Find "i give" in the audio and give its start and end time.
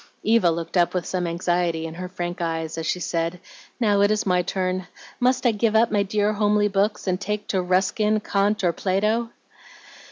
5.45-5.75